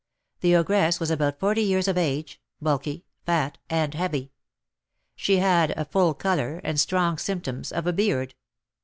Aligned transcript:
The 0.39 0.55
ogress 0.55 0.99
was 0.99 1.11
about 1.11 1.39
forty 1.39 1.61
years 1.61 1.87
of 1.87 1.95
age, 1.95 2.41
bulky, 2.59 3.05
fat, 3.23 3.59
and 3.69 3.93
heavy. 3.93 4.31
She 5.15 5.37
had 5.37 5.77
a 5.77 5.85
full 5.85 6.15
colour, 6.15 6.59
and 6.63 6.79
strong 6.79 7.19
symptoms 7.19 7.71
of 7.71 7.85
a 7.85 7.93
beard. 7.93 8.33